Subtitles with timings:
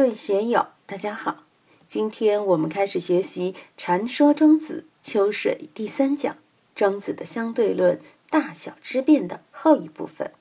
[0.00, 1.44] 各位学友，大家好！
[1.86, 6.38] 今天我们开始学习《禅说庄子·秋水》第三讲
[6.74, 8.00] “庄子的相对论：
[8.30, 10.32] 大小之变”的后一部分。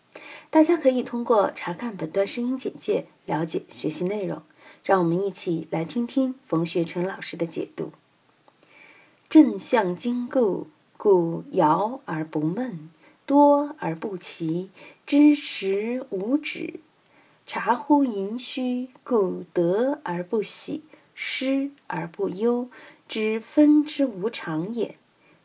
[0.49, 4.41] 大家可以通过查看本段声音简介了解学习内容。
[4.85, 7.91] 让我们一起来听听冯学成老师的解读。
[9.27, 12.89] 正向经固，故摇而不闷，
[13.25, 14.69] 多而不齐，
[15.05, 16.79] 知时无止。
[17.49, 20.83] 察乎盈虚，故得而不喜，
[21.15, 22.69] 失而不忧，
[23.07, 24.97] 知分之无常也；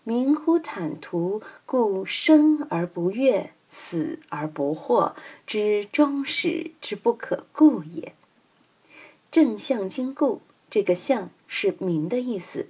[0.03, 5.15] 明乎坦途，故生而不悦，死而不惑，
[5.47, 8.13] 知终始之不可故也。
[9.31, 12.67] 正向经故，这个“向”是明的意思，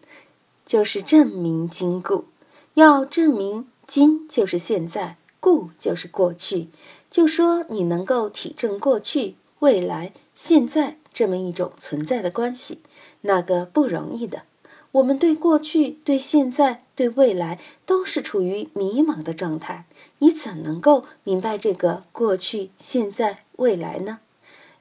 [0.65, 2.27] 就是证明经故。
[2.75, 6.69] 要证明今就是现在，故就是过去。
[7.15, 12.81] 就说你能够体证过去、未来、现在这么一种存在的关系，
[13.21, 14.43] 那个不容易的。
[14.91, 19.87] 我们对过去、对现在、对未来都是处于迷茫的状态，
[20.19, 24.19] 你怎能够明白这个过去、现在、未来呢？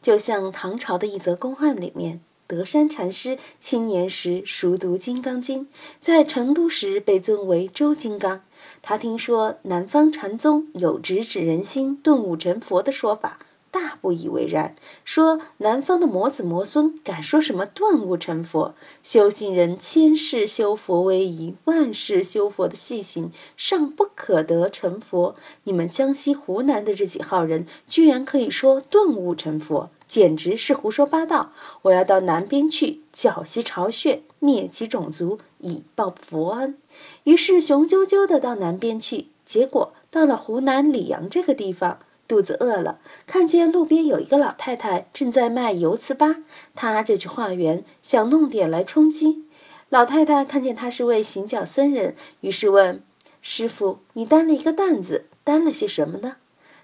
[0.01, 5.61] 就像唐朝的一则公案里面，德山禅师青年时熟读《金刚经》，
[5.99, 8.41] 在成都时被尊为周金刚。
[8.81, 13.39] 他听说南方禅宗有直指人心、顿悟成佛的说法，
[13.71, 18.75] 大不以为然，说南方的魔子魔孙敢说什么顿悟成佛？
[19.01, 31.53] 修行人千世修佛为宜，万世修佛的细行尚不可得成佛，你们江西、湖南的这几号人居然可以说顿悟成佛，简直是胡说八道！
[31.81, 36.77] 我要到南边去剿息巢穴，灭其种族，以报佛恩。
[37.23, 41.97] 于是雄赳赳的到南边去，结果到了湖南耒阳这个地方，
[42.27, 46.43] 肚子饿了，看见路边有一个老太太正在卖油糍粑，
[46.75, 49.45] 他就去化缘，想弄点来充饥。
[49.89, 53.01] 老太太看见他是位行脚僧人，于是问
[53.41, 56.35] ：“师傅，你担了一个担子，担了些什么呢？”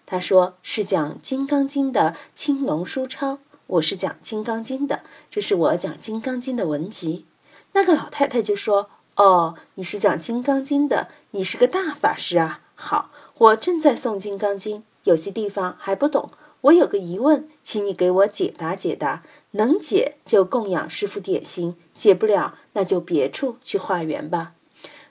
[0.09, 3.37] 他说：“是讲《金刚经》的青龙书抄，
[3.67, 7.27] 我是讲《金刚经》的，这是我讲《金刚经》的文集。”
[7.73, 8.89] 那个老太太就说。
[9.15, 12.61] 哦，你是讲《金刚经》的，你是个大法师啊！
[12.73, 16.31] 好，我正在诵《金刚经》，有些地方还不懂，
[16.61, 19.23] 我有个疑问，请你给我解答解答。
[19.51, 24.53] 能解就供养师傅点心，解不了那就别处去化缘吧。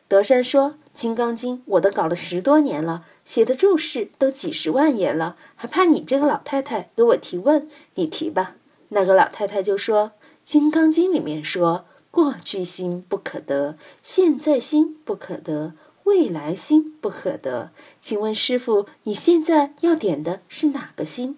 [0.08, 7.68] 德山说：“《金刚经》我都搞了十多年了，写的注释都几十万言了，还怕你这个老太太给我提问？
[7.96, 8.56] 你提吧。”
[8.88, 10.06] 那个老太太就说：
[10.46, 11.84] 《金刚经》里面说。
[12.10, 15.74] 过去心不可得，现在心不可得，
[16.04, 17.70] 未来心不可得。
[18.00, 21.36] 请问师傅，你现在要点的是哪个心？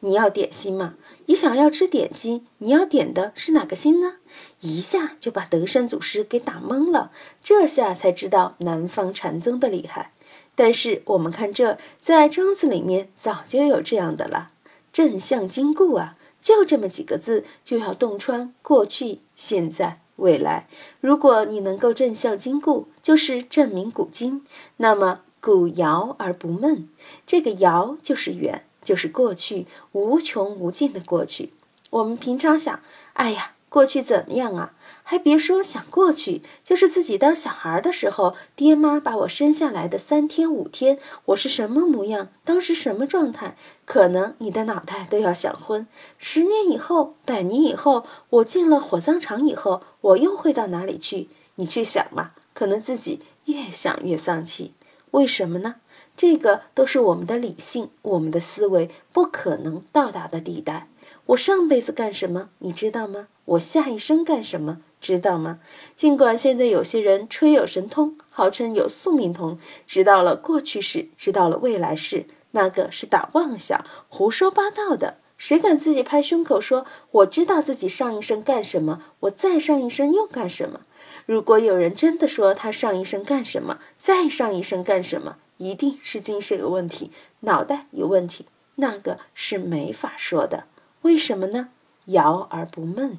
[0.00, 0.94] 你要点心吗？
[1.26, 4.14] 你想要吃点心，你要点的是哪个心呢？
[4.60, 7.12] 一下就把德山祖师给打懵了，
[7.42, 10.12] 这下才知道南方禅宗的厉害。
[10.54, 14.50] 但是我们看这，在庄子里面早就有这样的了，
[14.92, 16.16] 正向经固啊。
[16.40, 20.66] 就这么几个字，就要洞穿过去、现在、未来。
[21.00, 24.44] 如果你能够正向经固，就是证明古今。
[24.78, 26.88] 那么古遥而不闷，
[27.26, 31.52] 这个遥就是远，就是过去，无穷无尽的过去。
[31.90, 32.80] 我们平常想，
[33.14, 33.52] 哎呀。
[33.72, 34.74] 过去怎么样啊？
[35.02, 43.56] 还别说想过去，就是自己当小孩的时候，爹妈把我生下来的三天五天，我是什么模样，当时什么状态，
[43.86, 45.86] 可能你的脑袋都要想昏。
[46.18, 51.30] 十年以后，百年以后，我进了火葬场以后，我又会到哪里去？
[51.54, 54.74] 你去想嘛，可能自己越想越丧气。
[55.12, 55.76] 为什么呢？
[56.14, 60.88] 这个都是我们的理性，我们的思维不可能到达的地带。
[61.32, 63.28] 我上辈子干什么，你知道吗？
[63.44, 65.60] 我下一生干什么，知道吗？
[65.96, 75.16] 尽管现在有些人吹有神通，号称有宿命通，知道了过去式，知道了未来式，那个是打妄想、胡说八道的。
[75.38, 80.82] 谁敢自己拍胸口说我知道自己上一生干什么，我再上一生又干什么？
[81.24, 88.44] 如果有人真的说他上一生干什么，再上一生干什么，一定是精神有问题，脑袋有问题，
[88.74, 90.64] 那个是没法说的。
[91.02, 91.68] 为什么呢？
[92.06, 93.18] 遥而不闷。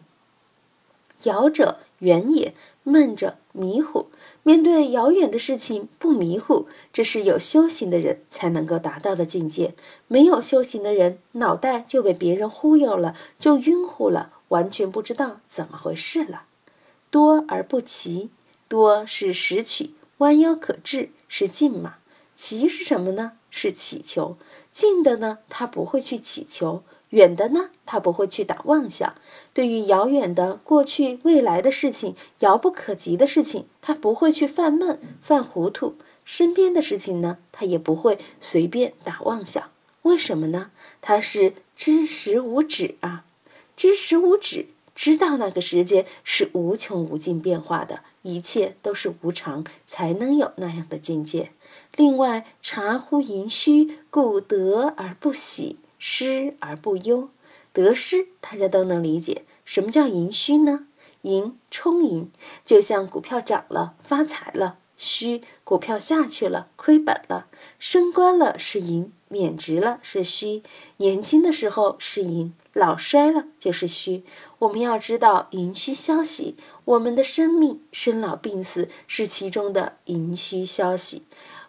[1.24, 2.54] 遥者远也，
[2.84, 4.08] 闷者迷糊。
[4.42, 9.74] 面对遥远的事情不迷糊，这是有修行的人才能够达到的境界。
[10.10, 16.44] 没有修行的人，脑袋就被别人忽悠了，就晕乎了，完全不知道怎么回事了。
[17.10, 18.30] 多而不齐，
[18.68, 21.96] 多是拾取，弯腰可治，是近嘛。
[22.36, 23.34] 齐是什么呢？
[23.50, 24.36] 是祈求。
[24.74, 26.84] 近的呢，他不会去祈求。
[27.14, 29.14] 远的呢，他不会去打妄想；
[29.54, 35.94] 对于遥远的过去、未来的事情、遥不可及的事情，他不会去犯闷、犯糊涂；
[36.26, 39.70] 身边的事情呢，他也不会随便打妄想。
[40.02, 40.72] 为什么呢？
[41.02, 43.26] 他是知时无止啊，
[43.78, 51.52] 知时无止，知道那个时间是无穷无尽变化的，一切都是无常，才能有那样的境界。
[51.96, 55.78] 另外，察乎盈虚，故得而不喜。
[56.06, 57.30] 失而不忧，
[57.72, 59.44] 得失大家都能理解。
[59.64, 60.86] 什么叫盈虚呢？
[61.22, 62.30] 盈充盈，
[62.66, 67.48] 就像股票涨了发财了；虚股票下去了亏本了。
[67.80, 70.62] 升官了是盈，免职了是虚。
[70.98, 74.26] 年轻的时候是盈，老衰了就是虚。
[74.60, 81.24] 我们要知道盈虚消息，我们的生命生老病死是其中的盈虚消息。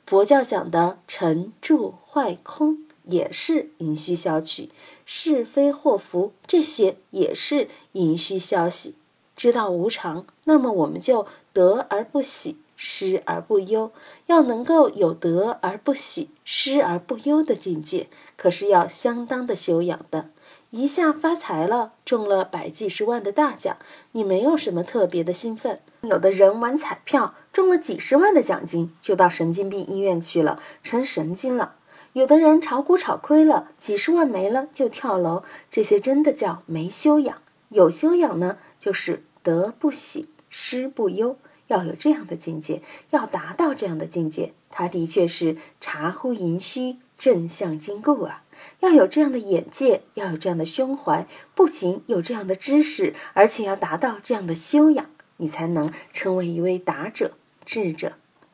[0.05, 2.79] 佛教讲的成住坏空。
[3.05, 4.71] 也是阴虚消取，
[5.05, 8.95] 是非祸福这些也是阴虚消息。
[9.37, 13.91] 知道无常，那么我们就得而不喜，失而不忧。
[14.27, 20.31] 要能够有得而不喜，失而不忧的境界，可是要相当的修养的。
[20.71, 23.77] 一下发财了，中了百几十万的大奖，
[24.13, 25.81] 你没有什么特别的兴奋。
[26.03, 31.75] 有的人玩彩票中了几十万的奖金，就到神经病医院去了，成神经了。
[32.15, 37.43] 有的人炒股炒亏了，几十万没了就跳楼，这些真的叫没修养。
[37.71, 48.45] 有修养呢，就是得不喜，失不忧，要有这样的境界，要达到这样的境界，他的确是茶乎盈虚，正向兼顾啊。
[48.79, 51.27] 要有这样的眼界，要有这样的胸怀，
[51.57, 57.33] 不仅有这样的知识，而且要达到这样的修养，你才能成为一位达者、
[57.65, 58.13] 智者。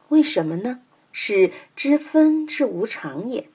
[0.09, 0.81] 为什么呢？
[1.13, 3.49] 是知分之无常也，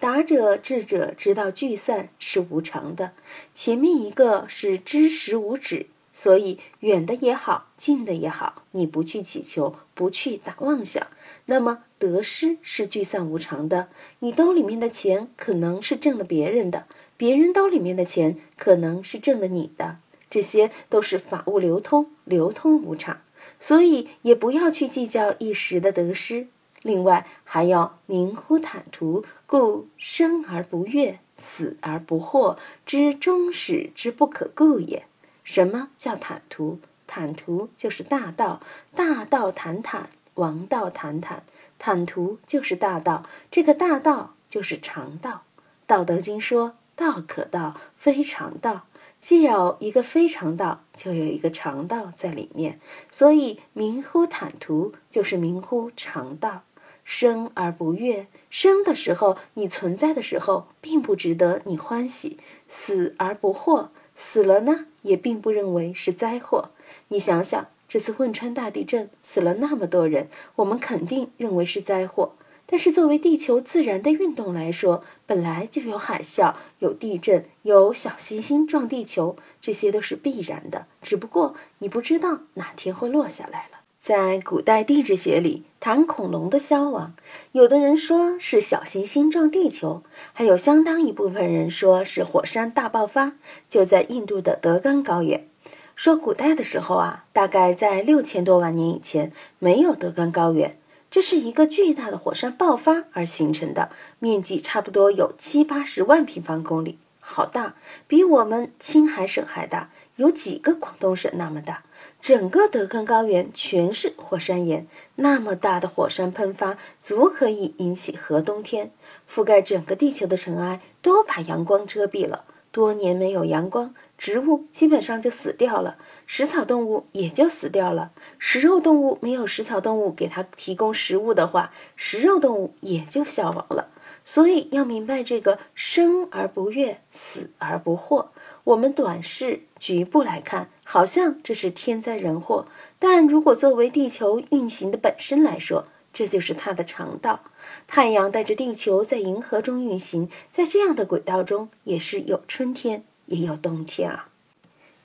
[0.00, 3.12] 达者智者知道聚散是无常的。
[3.54, 11.06] 前面一个是知时无止，所以远的也好，近的也好，你不去祈求，不去打妄想，
[11.46, 13.88] 那么得失是聚散无常的。
[14.20, 19.96] 你兜里面的钱可能是挣了别人的，别人兜里面的钱可能是挣了你的，
[20.28, 23.22] 这些都是法物流通，流通无常，
[23.58, 26.46] 所以也不要去计较一时的得失。
[26.88, 32.56] 另外还要明乎坦途，故生而不悦，死而不惑，
[32.86, 35.04] 知终始之不可故也。
[35.44, 36.80] 什么叫坦途？
[37.06, 38.62] 坦途就是大道，
[38.94, 41.42] 大道坦坦，王道坦坦，
[41.78, 43.24] 坦途就是大道。
[43.50, 45.42] 这个大道就是常道。
[45.86, 48.86] 道德经说：“道可道，非常道。”
[49.20, 52.78] 既有一个非常道，就有一个常道在里面。
[53.10, 56.62] 所以明乎坦途，就是明乎常道。
[57.10, 62.36] 生而不悦，生的时候你存在的时候，并不值得你欢喜；
[62.68, 66.68] 死而不惑，死了呢，也并不认为是灾祸。
[67.08, 72.32] 你想想，这次汶川大地震死了那么多人，我们肯定认为是灾祸。
[72.66, 80.84] 但是作为地球自然的运动来说，本来就有海啸、有地震、有小行星撞地球，这些都是必然的。
[81.00, 83.77] 只不过你不知道哪天会落下来了。
[84.00, 87.14] 在古代地质学里，谈恐龙的消亡，
[87.52, 90.02] 有的人说是小行星撞地球，
[90.32, 93.32] 还有相当一部分人说是火山大爆发，
[93.68, 95.46] 就在印度的德干高原。
[95.94, 100.78] 说古代的时候啊，大概在六千多万年以前，没有德干高原，
[101.10, 107.74] 这是一个巨大的火山爆发而形成的，面积差不多有七八十万平方公里，好大，
[108.06, 111.82] 比我们青海省还大，有几个广东省那么大。
[112.20, 118.90] 整个德干高原全是火山岩，那么大的火山喷发，足可以引起核冬天，
[119.30, 122.44] 覆盖整个地球的尘埃都把阳光遮蔽了。
[122.70, 125.96] 多年没有阳光，植物基本上就死掉了，
[126.26, 128.10] 食草动物也就死掉了。
[128.38, 133.88] 食肉动物没有食草动物给它提供食物的话，食肉动物也就消亡了。
[134.28, 138.26] 所以要明白这个生而不悦，死而不惑。
[138.62, 142.66] 我们短视局部来看，好像这是天灾人祸；
[142.98, 147.40] 但如果作为地球运行的本身来说，这就是它的常道。
[147.86, 154.28] 太阳带着地球在银河中运行，在这样的轨道中，也是有春天，也有冬天啊。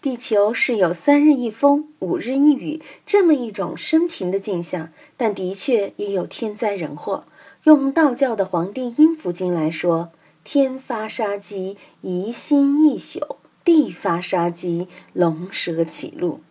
[0.02, 7.24] 地球是有三日一风，五日一雨这么一种生平的景象，但的确也有天灾人祸。
[7.64, 10.12] 用道教的《黄帝阴符经》来说，
[10.44, 16.42] 天发杀机，疑心一宿；地发杀机，龙蛇起路。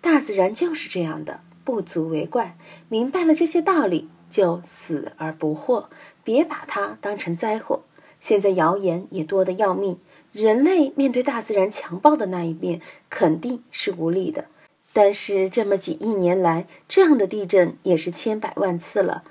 [0.00, 2.56] 大自然就是这样的，不足为怪。
[2.88, 5.86] 明白了这些道理，就死而不惑，
[6.22, 7.80] 别把它当成灾祸。
[8.20, 9.98] 现在谣言也多得要命，
[10.30, 14.44] 人类面对大自然强暴的那一面肯定是无力的。
[14.92, 19.24] 但是这么几亿年来，这样的地震也是千百万次了，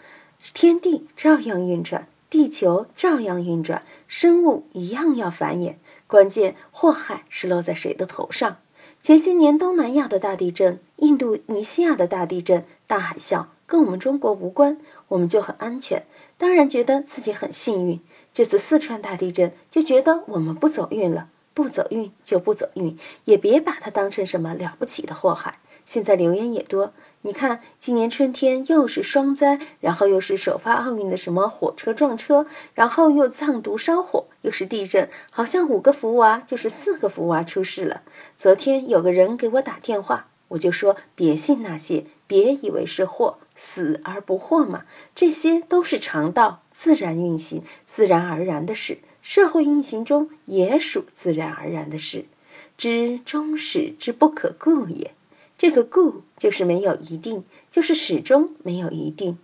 [0.53, 5.75] 天地照样运转，地球照样运转，生物一样要繁衍。
[6.08, 8.58] 关键祸害是落在谁的头上？
[9.01, 14.77] 前些年东南亚的大地震、印度尼西亚的大地震、大海啸，跟我们中国无关，
[15.10, 16.03] 我们就很安全，
[16.38, 18.00] 当然觉得自己很幸运。
[18.34, 25.60] 这次四川大地震，就觉得我们不走运了，不走运就不走运，也别把它当成什么了不起的祸害。
[25.89, 26.93] 现在留言也多，
[27.24, 38.03] 你看今年春天又是双灾，然后又是首发奥运的什么火车撞车，然后又藏毒烧火，又是地震，好像五个福娃就是四个福娃出事了。
[38.38, 52.25] 昨天有个人给我打电话，我就说别信那些，别以为是祸，死而不惑嘛，这些都是常道，自然运行，自然而然的事，社会运行中也属自然而然的事，
[52.77, 55.15] 知终始之不可故也。
[55.60, 59.38] 这个故就是没有一定，就是始终没有一定。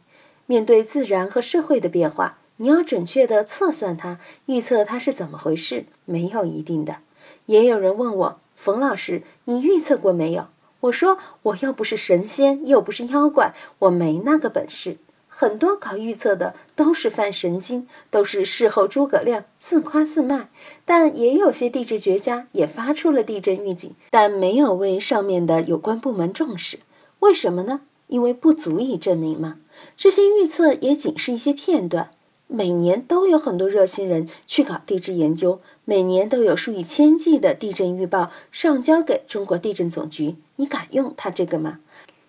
[0.45, 6.99] 面对自然和社会的变化，你要准确的测算它，预测它是怎么回事，没有一定的。
[7.47, 10.47] 也有人问我，冯老师，你预测过没有？
[10.79, 14.95] 我说，我又不是神仙，又不是妖怪，我没那个本事。
[15.37, 20.49] 很多搞预测的都是犯神经，都是事后诸葛亮自夸自卖。
[20.85, 26.79] 但也有些地质学家也发出了地震预警，但没有为上面的有关部门重视。
[27.19, 27.81] 为什么呢？
[28.07, 29.57] 因为不足以证明嘛。
[29.97, 32.11] 这些预测也仅是一些片段。
[32.47, 40.35] 每年都有很多热心人去搞地质研究，每年都有数以千计的地震预报上交给中国地震总局。
[40.57, 41.79] 你敢用它这个吗？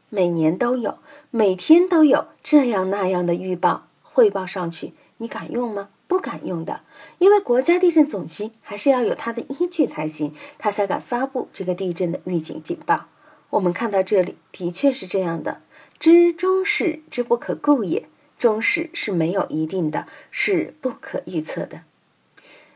[0.09, 0.99] 每年都有，
[1.31, 5.89] 每天都有这样那样的预报汇报上去，你敢用吗？
[6.09, 6.83] 不敢用的，
[7.19, 13.09] 因为国家地震总局还是要有它的依据才行，它才敢发布这个地震的预警警报。
[13.51, 15.63] 我们看到这里的确是这样的，
[15.99, 18.09] 知终始之不可故也，
[18.39, 21.83] 终始是没有一定的，是不可预测的。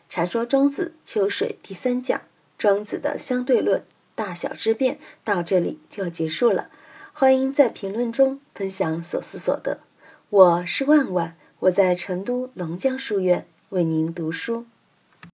[0.08, 2.20] 禅说庄子秋水第三讲，
[2.58, 3.84] 庄子的相对论
[4.16, 6.68] 大小之变到这里就要结束了。
[7.20, 9.80] 欢迎在评论中分享所思所得。
[10.30, 14.64] 我是万万，我在成都龙江书院为您读书。